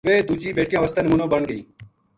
[0.07, 1.61] ویہ دُوجی بیٹکیاں وس نمونو بن گئی